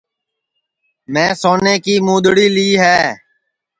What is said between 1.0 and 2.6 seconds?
میں سونے کی مُدؔڑی